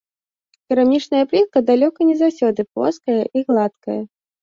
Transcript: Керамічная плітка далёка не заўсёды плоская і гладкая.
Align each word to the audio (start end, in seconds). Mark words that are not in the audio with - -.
Керамічная 0.73 1.21
плітка 1.35 1.63
далёка 1.69 1.99
не 2.09 2.17
заўсёды 2.25 2.61
плоская 2.73 3.23
і 3.37 3.49
гладкая. 3.49 4.01